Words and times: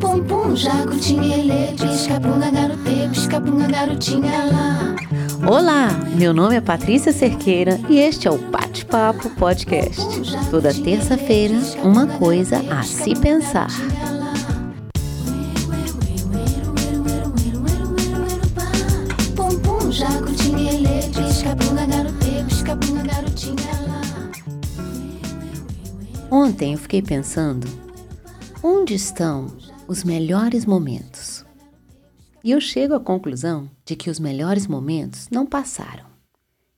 Pum 0.00 0.24
pum, 0.24 0.56
jacutinha, 0.56 1.36
ele, 1.36 1.76
pisca 1.76 2.20
punga, 2.20 2.50
garote, 2.50 3.08
pisca 3.12 3.40
punga, 3.40 3.68
garotinha 3.68 4.44
lá. 4.46 4.96
Olá, 5.48 5.90
meu 6.16 6.34
nome 6.34 6.56
é 6.56 6.60
Patrícia 6.60 7.12
Cerqueira 7.12 7.78
e 7.88 8.00
este 8.00 8.26
é 8.26 8.30
o 8.32 8.38
Bate-Papo 8.38 9.30
Podcast. 9.36 10.02
Toda 10.50 10.74
terça-feira, 10.74 11.54
uma 11.84 12.08
coisa 12.18 12.60
a 12.68 12.82
se 12.82 13.14
pensar. 13.14 13.68
Jacutinha, 19.92 20.72
ele, 20.72 21.02
pisca 21.14 21.54
punga, 21.56 21.86
garote, 21.86 22.44
pisca 22.48 22.76
punga, 22.76 23.02
garotinha 23.04 23.27
Ontem 26.30 26.74
eu 26.74 26.78
fiquei 26.78 27.00
pensando, 27.00 27.66
onde 28.62 28.92
estão 28.92 29.46
os 29.86 30.04
melhores 30.04 30.66
momentos? 30.66 31.42
E 32.44 32.50
eu 32.50 32.60
chego 32.60 32.92
à 32.92 33.00
conclusão 33.00 33.70
de 33.82 33.96
que 33.96 34.10
os 34.10 34.20
melhores 34.20 34.66
momentos 34.66 35.30
não 35.30 35.46
passaram. 35.46 36.04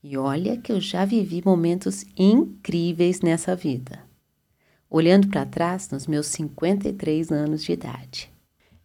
E 0.04 0.16
olha 0.16 0.56
que 0.56 0.70
eu 0.70 0.80
já 0.80 1.04
vivi 1.04 1.42
momentos 1.44 2.04
incríveis 2.16 3.22
nessa 3.22 3.56
vida. 3.56 3.98
Olhando 4.88 5.26
para 5.26 5.44
trás 5.44 5.90
nos 5.90 6.06
meus 6.06 6.28
53 6.28 7.32
anos 7.32 7.64
de 7.64 7.72
idade. 7.72 8.32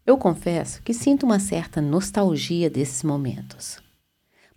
Eu 0.04 0.18
confesso 0.18 0.82
que 0.82 0.96
sinto 0.96 1.28
uma 1.28 1.38
certa 1.38 1.80
nostalgia 1.80 2.72
desses 2.72 3.04
momentos. 3.04 3.78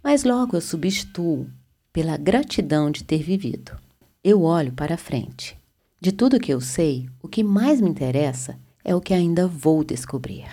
Mas 0.02 0.24
logo 0.24 0.56
eu 0.56 0.60
substituo 0.62 1.46
pela 1.92 2.16
gratidão 2.16 2.90
de 2.90 3.04
ter 3.04 3.22
vivido. 3.22 3.78
Eu 4.24 4.42
olho 4.42 4.72
para 4.72 4.96
frente. 4.96 5.57
De 6.00 6.12
tudo 6.12 6.38
que 6.38 6.52
eu 6.52 6.60
sei, 6.60 7.08
o 7.20 7.26
que 7.26 7.42
mais 7.42 7.80
me 7.80 7.90
interessa 7.90 8.56
é 8.84 8.94
o 8.94 9.00
que 9.00 9.12
ainda 9.12 9.48
vou 9.48 9.82
descobrir. 9.82 10.46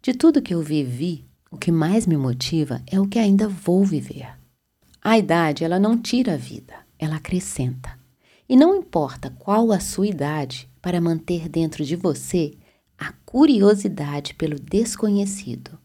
De 0.00 0.14
tudo 0.14 0.40
que 0.40 0.54
eu 0.54 0.62
vivi, 0.62 1.26
o 1.50 1.58
que 1.58 1.70
mais 1.70 2.06
me 2.06 2.16
motiva 2.16 2.82
é 2.86 2.98
o 2.98 3.06
que 3.06 3.18
ainda 3.18 3.48
vou 3.48 3.84
viver. 3.84 4.28
A 5.02 5.18
idade, 5.18 5.62
ela 5.62 5.78
não 5.78 6.00
tira 6.00 6.34
a 6.34 6.36
vida, 6.38 6.74
ela 6.98 7.16
acrescenta. 7.16 7.98
E 8.48 8.56
não 8.56 8.74
importa 8.74 9.28
qual 9.38 9.70
a 9.72 9.78
sua 9.78 10.06
idade, 10.06 10.68
para 10.80 11.02
manter 11.02 11.50
dentro 11.50 11.84
de 11.84 11.94
você 11.94 12.54
a 12.96 13.12
curiosidade 13.26 14.34
pelo 14.34 14.58
desconhecido 14.58 15.78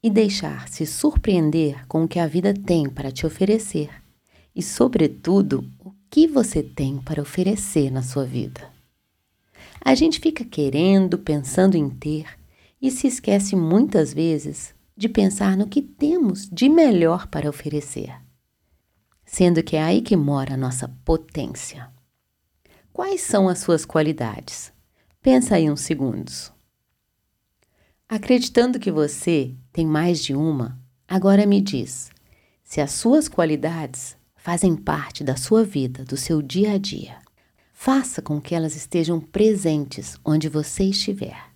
e 0.00 0.08
deixar-se 0.08 0.86
surpreender 0.86 1.84
com 1.88 2.04
o 2.04 2.08
que 2.08 2.20
a 2.20 2.28
vida 2.28 2.54
tem 2.54 2.88
para 2.88 3.10
te 3.10 3.26
oferecer 3.26 3.90
e, 4.54 4.62
sobretudo, 4.62 5.68
que 6.14 6.28
você 6.28 6.62
tem 6.62 6.98
para 6.98 7.20
oferecer 7.20 7.90
na 7.90 8.00
sua 8.00 8.24
vida. 8.24 8.70
A 9.80 9.96
gente 9.96 10.20
fica 10.20 10.44
querendo, 10.44 11.18
pensando 11.18 11.76
em 11.76 11.90
ter 11.90 12.38
e 12.80 12.88
se 12.88 13.08
esquece 13.08 13.56
muitas 13.56 14.14
vezes 14.14 14.72
de 14.96 15.08
pensar 15.08 15.56
no 15.56 15.66
que 15.66 15.82
temos 15.82 16.48
de 16.48 16.68
melhor 16.68 17.26
para 17.26 17.50
oferecer, 17.50 18.14
sendo 19.26 19.60
que 19.60 19.74
é 19.74 19.82
aí 19.82 20.00
que 20.02 20.14
mora 20.14 20.54
a 20.54 20.56
nossa 20.56 20.86
potência. 21.04 21.90
Quais 22.92 23.20
são 23.20 23.48
as 23.48 23.58
suas 23.58 23.84
qualidades? 23.84 24.72
Pensa 25.20 25.56
aí 25.56 25.68
uns 25.68 25.80
segundos. 25.80 26.52
Acreditando 28.08 28.78
que 28.78 28.92
você 28.92 29.52
tem 29.72 29.84
mais 29.84 30.22
de 30.22 30.32
uma, 30.32 30.80
agora 31.08 31.44
me 31.44 31.60
diz 31.60 32.08
se 32.62 32.80
as 32.80 32.92
suas 32.92 33.26
qualidades 33.28 34.16
fazem 34.44 34.76
parte 34.76 35.24
da 35.24 35.36
sua 35.36 35.64
vida, 35.64 36.04
do 36.04 36.18
seu 36.18 36.42
dia 36.42 36.72
a 36.72 36.78
dia. 36.78 37.16
Faça 37.72 38.20
com 38.20 38.38
que 38.38 38.54
elas 38.54 38.76
estejam 38.76 39.18
presentes 39.18 40.18
onde 40.22 40.50
você 40.50 40.84
estiver. 40.84 41.46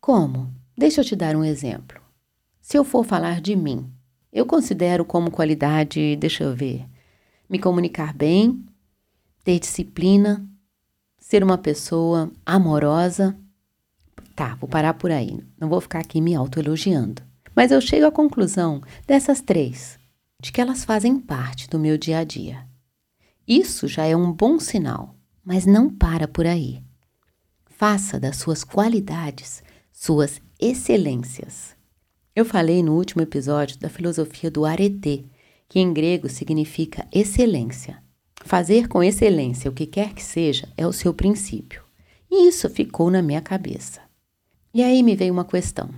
Como? 0.00 0.48
Deixa 0.78 1.00
eu 1.00 1.04
te 1.04 1.16
dar 1.16 1.34
um 1.34 1.42
exemplo. 1.42 2.00
Se 2.60 2.78
eu 2.78 2.84
for 2.84 3.04
falar 3.04 3.40
de 3.40 3.56
mim, 3.56 3.90
eu 4.32 4.46
considero 4.46 5.04
como 5.04 5.28
qualidade, 5.28 6.14
deixa 6.14 6.44
eu 6.44 6.54
ver, 6.54 6.86
me 7.48 7.58
comunicar 7.58 8.14
bem, 8.14 8.64
ter 9.42 9.58
disciplina, 9.58 10.46
ser 11.18 11.42
uma 11.42 11.58
pessoa 11.58 12.30
amorosa. 12.46 13.36
Tá, 14.36 14.54
vou 14.54 14.70
parar 14.70 14.94
por 14.94 15.10
aí. 15.10 15.36
Não 15.58 15.68
vou 15.68 15.80
ficar 15.80 15.98
aqui 15.98 16.20
me 16.20 16.36
autoelogiando. 16.36 17.22
Mas 17.56 17.72
eu 17.72 17.80
chego 17.80 18.06
à 18.06 18.12
conclusão 18.12 18.80
dessas 19.04 19.40
três, 19.40 19.99
de 20.40 20.52
que 20.52 20.60
elas 20.60 20.84
fazem 20.84 21.18
parte 21.18 21.68
do 21.68 21.78
meu 21.78 21.98
dia 21.98 22.18
a 22.18 22.24
dia. 22.24 22.66
Isso 23.46 23.86
já 23.86 24.04
é 24.04 24.16
um 24.16 24.32
bom 24.32 24.58
sinal, 24.58 25.16
mas 25.44 25.66
não 25.66 25.88
para 25.90 26.26
por 26.26 26.46
aí. 26.46 26.82
Faça 27.66 28.18
das 28.18 28.36
suas 28.36 28.64
qualidades 28.64 29.62
suas 30.00 30.40
excelências. 30.58 31.76
Eu 32.34 32.42
falei 32.42 32.82
no 32.82 32.96
último 32.96 33.20
episódio 33.20 33.78
da 33.78 33.90
filosofia 33.90 34.50
do 34.50 34.64
arete, 34.64 35.26
que 35.68 35.78
em 35.78 35.92
grego 35.92 36.26
significa 36.26 37.06
excelência. 37.12 38.02
Fazer 38.42 38.88
com 38.88 39.02
excelência 39.02 39.70
o 39.70 39.74
que 39.74 39.84
quer 39.84 40.14
que 40.14 40.22
seja 40.22 40.66
é 40.74 40.86
o 40.86 40.92
seu 40.92 41.12
princípio. 41.12 41.82
E 42.30 42.48
isso 42.48 42.70
ficou 42.70 43.10
na 43.10 43.20
minha 43.20 43.42
cabeça. 43.42 44.00
E 44.72 44.82
aí 44.82 45.02
me 45.02 45.14
veio 45.14 45.34
uma 45.34 45.44
questão. 45.44 45.90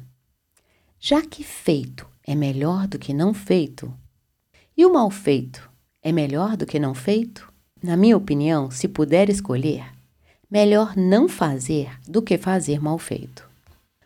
Já 0.98 1.22
que 1.22 1.44
feito 1.44 2.04
é 2.26 2.34
melhor 2.34 2.88
do 2.88 2.98
que 2.98 3.14
não 3.14 3.32
feito, 3.32 3.92
e 4.76 4.86
o 4.86 4.92
mal 4.92 5.10
feito 5.10 5.70
é 6.02 6.10
melhor 6.10 6.56
do 6.56 6.66
que 6.66 6.78
não 6.78 6.94
feito? 6.94 7.52
Na 7.82 7.96
minha 7.96 8.16
opinião, 8.16 8.70
se 8.70 8.88
puder 8.88 9.28
escolher, 9.28 9.84
melhor 10.50 10.96
não 10.96 11.28
fazer 11.28 11.90
do 12.08 12.22
que 12.22 12.38
fazer 12.38 12.80
mal 12.80 12.98
feito. 12.98 13.48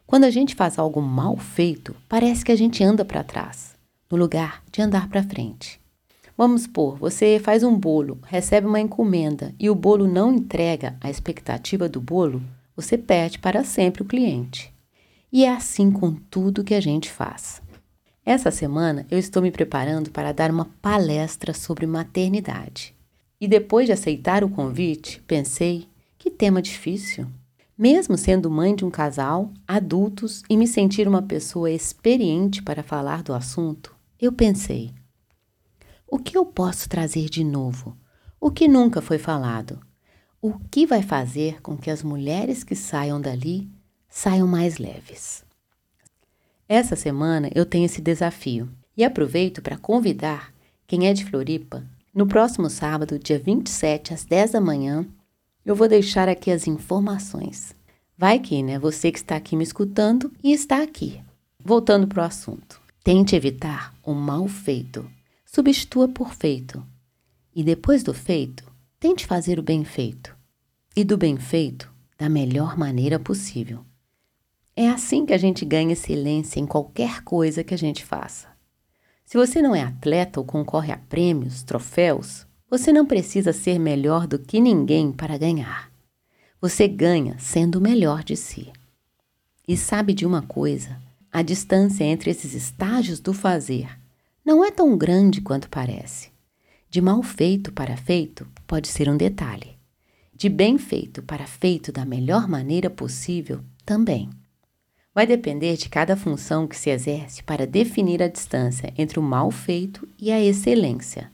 Quando 0.07 0.25
a 0.25 0.31
gente 0.31 0.55
faz 0.55 0.79
algo 0.79 1.01
mal 1.01 1.37
feito, 1.37 1.95
parece 2.09 2.45
que 2.45 2.53
a 2.53 2.57
gente 2.57 2.83
anda 2.83 3.05
para 3.05 3.25
trás, 3.25 3.75
no 4.11 4.17
lugar 4.17 4.63
de 4.71 4.83
andar 4.83 5.09
para 5.09 5.23
frente. 5.23 5.81
Vamos 6.37 6.63
supor, 6.63 6.97
você 6.97 7.41
faz 7.43 7.63
um 7.63 7.77
bolo, 7.77 8.19
recebe 8.27 8.67
uma 8.67 8.81
encomenda 8.81 9.55
e 9.59 9.71
o 9.71 9.75
bolo 9.75 10.07
não 10.07 10.35
entrega 10.35 10.97
a 11.01 11.09
expectativa 11.09 11.89
do 11.89 12.01
bolo, 12.01 12.43
você 12.77 12.99
perde 12.99 13.39
para 13.39 13.65
sempre 13.65 14.03
o 14.03 14.07
cliente. 14.07 14.73
E 15.33 15.45
é 15.45 15.51
assim 15.51 15.91
com 15.91 16.13
tudo 16.13 16.63
que 16.63 16.75
a 16.75 16.81
gente 16.81 17.11
faz. 17.11 17.63
Essa 18.27 18.51
semana 18.51 19.07
eu 19.09 19.21
estou 19.21 19.41
me 19.41 19.53
preparando 19.53 20.11
para 20.11 20.33
dar 20.33 20.51
uma 20.51 20.65
palestra 20.83 21.55
sobre 21.55 21.87
maternidade. 21.87 22.93
E 23.41 23.47
depois 23.47 23.87
de 23.87 23.93
aceitar 23.93 24.43
o 24.43 24.49
convite, 24.49 25.23
pensei: 25.29 25.89
que 26.19 26.29
tema 26.29 26.61
difícil. 26.61 27.29
Mesmo 27.79 28.19
sendo 28.19 28.51
mãe 28.51 28.75
de 28.75 28.85
um 28.85 28.91
casal, 28.91 29.53
adultos 29.69 30.43
e 30.51 30.57
me 30.57 30.67
sentir 30.67 31.07
uma 31.07 31.23
pessoa 31.23 31.71
experiente 31.71 32.61
para 32.61 32.83
falar 32.83 33.23
do 33.23 33.33
assunto, 33.33 33.95
eu 34.21 34.33
pensei: 34.33 34.93
o 36.09 36.19
que 36.19 36.37
eu 36.37 36.45
posso 36.45 36.89
trazer 36.89 37.29
de 37.29 37.45
novo? 37.45 37.97
O 38.41 38.51
que 38.51 38.67
nunca 38.67 39.01
foi 39.01 39.19
falado? 39.19 39.79
O 40.43 40.59
que 40.69 40.85
vai 40.85 41.01
fazer 41.01 41.63
com 41.63 41.77
que 41.77 41.91
as 41.93 42.03
mulheres 42.03 42.65
que 42.65 42.75
saiam 42.75 43.21
dali 43.21 43.71
saiam 44.09 44.49
mais 44.49 44.79
leves? 44.79 45.46
Essa 46.69 46.97
semana 46.97 47.49
eu 47.55 47.65
tenho 47.65 47.85
esse 47.85 48.01
desafio 48.01 48.69
e 48.97 49.05
aproveito 49.05 49.63
para 49.63 49.79
convidar 49.79 50.53
quem 50.87 51.07
é 51.07 51.13
de 51.13 51.25
Floripa. 51.25 51.85
No 52.13 52.27
próximo 52.27 52.69
sábado, 52.69 53.19
dia 53.19 53.39
27, 53.39 54.13
às 54.13 54.25
10 54.25 54.53
da 54.53 54.61
manhã, 54.61 55.07
eu 55.65 55.77
vou 55.77 55.87
deixar 55.87 56.29
aqui 56.29 56.51
as 56.51 56.67
informações. 56.67 57.75
Vai 58.19 58.41
que, 58.41 58.63
né? 58.63 58.79
Você 58.79 59.13
que 59.13 59.19
está 59.19 59.37
aqui 59.37 59.55
me 59.55 59.63
escutando 59.63 60.33
e 60.43 60.53
está 60.53 60.83
aqui. 60.83 61.21
Voltando 61.63 62.07
para 62.07 62.23
o 62.23 62.27
assunto. 62.27 62.81
Tente 63.05 63.37
evitar 63.37 63.95
o 64.03 64.13
mal 64.13 64.49
feito. 64.49 65.09
Substitua 65.45 66.09
por 66.09 66.35
feito. 66.35 66.83
E 67.55 67.63
depois 67.63 68.03
do 68.03 68.13
feito, 68.13 68.65
tente 68.99 69.25
fazer 69.25 69.59
o 69.59 69.63
bem 69.63 69.85
feito. 69.85 70.35
E 70.97 71.05
do 71.05 71.17
bem 71.17 71.37
feito, 71.37 71.93
da 72.19 72.29
melhor 72.29 72.77
maneira 72.77 73.19
possível. 73.19 73.85
É 74.79 74.91
assim 74.91 75.25
que 75.25 75.33
a 75.33 75.39
gente 75.39 75.65
ganha 75.65 75.95
excelência 75.95 76.61
em 76.61 76.67
qualquer 76.67 77.23
coisa 77.25 77.65
que 77.65 77.73
a 77.73 77.79
gente 77.79 78.05
faça. 78.05 78.47
Se 79.25 79.39
você 79.39 79.63
não 79.63 79.75
é 79.75 79.83
atleta 79.83 80.39
ou 80.39 80.45
concorre 80.45 80.93
a 80.93 80.99
prêmios, 80.99 81.63
troféus, 81.63 82.47
você 82.69 82.93
não 82.93 83.07
precisa 83.07 83.55
ser 83.55 83.79
melhor 83.79 84.27
do 84.27 84.39
que 84.39 84.61
ninguém 84.61 85.13
para 85.13 85.39
ganhar. 85.39 85.91
Você 86.61 86.87
ganha 86.87 87.39
sendo 87.39 87.77
o 87.77 87.81
melhor 87.81 88.23
de 88.23 88.37
si. 88.37 88.71
E 89.67 89.79
sabe 89.79 90.13
de 90.13 90.27
uma 90.27 90.43
coisa? 90.43 91.01
A 91.33 91.41
distância 91.41 92.05
entre 92.05 92.31
esses 92.31 92.53
estágios 92.53 93.19
do 93.19 93.33
fazer 93.33 93.89
não 94.45 94.63
é 94.63 94.71
tão 94.71 94.97
grande 94.97 95.41
quanto 95.41 95.71
parece. 95.71 96.31
De 96.91 97.01
mal 97.01 97.23
feito 97.23 97.73
para 97.73 97.97
feito 97.97 98.47
pode 98.67 98.89
ser 98.89 99.09
um 99.09 99.17
detalhe. 99.17 99.79
De 100.35 100.51
bem 100.51 100.77
feito 100.77 101.23
para 101.23 101.47
feito 101.47 101.91
da 101.91 102.05
melhor 102.05 102.47
maneira 102.47 102.91
possível 102.91 103.61
também. 103.85 104.29
Vai 105.17 105.27
depender 105.27 105.79
de 105.79 105.89
cada 105.89 106.15
função 106.15 106.67
que 106.67 106.77
se 106.77 106.91
exerce 106.91 107.43
para 107.43 107.67
definir 107.67 108.23
a 108.23 108.29
distância 108.29 108.93
entre 108.99 109.19
o 109.19 109.23
mal 109.23 109.51
feito 109.51 110.07
e 110.19 110.31
a 110.31 110.39
excelência. 110.39 111.33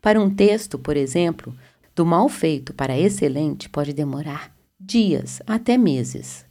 Para 0.00 0.20
um 0.20 0.32
texto, 0.32 0.78
por 0.78 0.96
exemplo, 0.96 1.52
Do 1.96 2.06
mal 2.06 2.28
feito 2.28 2.72
para 2.72 2.96
excelente 2.96 3.68
pode 3.68 3.92
demorar 3.92 4.54
dias 4.78 5.42
até 5.48 5.76
meses. 5.76 6.46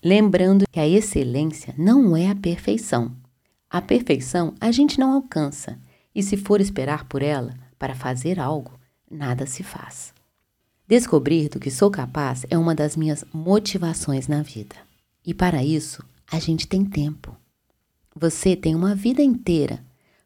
Lembrando 0.00 0.66
que 0.70 0.78
a 0.78 0.86
excelência 0.86 1.74
não 1.76 2.16
é 2.16 2.30
a 2.30 2.36
perfeição. 2.36 3.10
A 3.68 3.82
perfeição 3.82 4.54
a 4.60 4.70
gente 4.70 5.00
não 5.00 5.12
alcança, 5.12 5.76
e 6.14 6.22
se 6.22 6.36
for 6.36 6.60
esperar 6.60 7.08
por 7.08 7.22
ela 7.22 7.56
para 7.76 7.96
fazer 7.96 8.38
algo, 8.38 8.70
nada 9.10 9.46
se 9.46 9.64
faz. 9.64 10.14
Descobrir 10.86 11.48
do 11.48 11.58
que 11.58 11.72
sou 11.72 11.90
capaz 11.90 12.46
é 12.48 12.56
uma 12.56 12.72
das 12.72 12.96
minhas 12.96 13.24
motivações 13.32 14.28
na 14.28 14.42
vida. 14.42 14.87
E 15.28 15.34
para 15.34 15.62
isso, 15.62 16.02
a 16.26 16.38
gente 16.38 16.66
tem 16.66 16.86
tempo. 16.86 17.36
Você 18.16 18.56
tem 18.56 18.74
uma 18.74 18.94
vida 18.94 19.22
inteira 19.22 19.84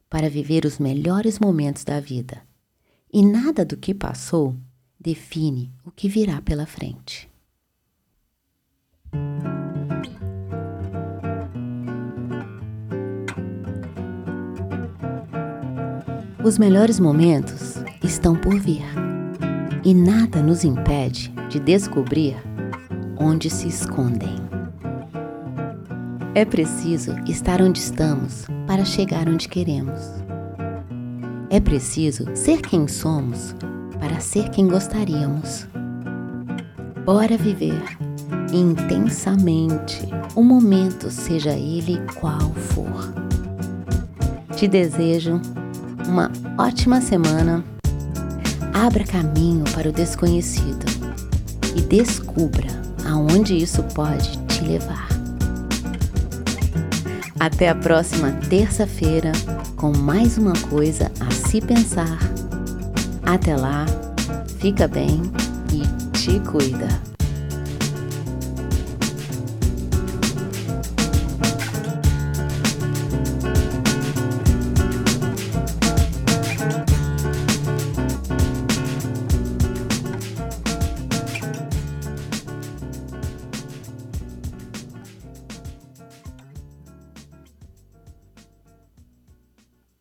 para 0.08 0.30
viver 0.30 0.64
os 0.64 0.78
melhores 0.78 1.40
momentos 1.40 1.82
da 1.82 1.98
vida. 1.98 2.40
E 3.12 3.20
nada 3.26 3.64
do 3.64 3.76
que 3.76 3.92
passou 3.92 4.54
define 5.00 5.72
o 5.84 5.90
que 5.90 6.08
virá 6.08 6.40
pela 6.40 6.66
frente. 6.66 7.28
Os 16.44 16.58
melhores 16.58 17.00
momentos 17.00 17.74
estão 18.04 18.40
por 18.40 18.56
vir 18.56 18.84
e 19.84 19.92
nada 19.92 20.40
nos 20.40 20.62
impede 20.62 21.34
de 21.50 21.58
descobrir 21.58 22.36
onde 23.18 23.50
se 23.50 23.66
escondem. 23.66 24.51
É 26.34 26.46
preciso 26.46 27.14
estar 27.26 27.60
onde 27.60 27.78
estamos 27.78 28.46
para 28.66 28.86
chegar 28.86 29.28
onde 29.28 29.46
queremos. 29.46 30.00
É 31.50 31.60
preciso 31.60 32.24
ser 32.34 32.62
quem 32.62 32.88
somos 32.88 33.54
para 34.00 34.18
ser 34.18 34.48
quem 34.48 34.66
gostaríamos. 34.66 35.66
Bora 37.04 37.36
viver 37.36 37.82
intensamente 38.50 40.08
o 40.34 40.42
momento, 40.42 41.10
seja 41.10 41.50
ele 41.50 42.00
qual 42.18 42.50
for. 42.54 43.12
Te 44.56 44.66
desejo 44.66 45.38
uma 46.08 46.32
ótima 46.56 47.02
semana. 47.02 47.62
Abra 48.72 49.04
caminho 49.04 49.64
para 49.74 49.90
o 49.90 49.92
desconhecido 49.92 50.86
e 51.76 51.82
descubra 51.82 52.68
aonde 53.06 53.54
isso 53.54 53.82
pode 53.94 54.38
te 54.46 54.64
levar. 54.64 55.11
Até 57.42 57.70
a 57.70 57.74
próxima 57.74 58.30
terça-feira 58.48 59.32
com 59.74 59.90
mais 59.96 60.38
uma 60.38 60.52
coisa 60.70 61.10
a 61.18 61.28
se 61.32 61.60
pensar. 61.60 62.16
Até 63.24 63.56
lá, 63.56 63.84
fica 64.60 64.86
bem 64.86 65.20
e 65.72 65.82
te 66.16 66.38
cuida. 66.48 67.11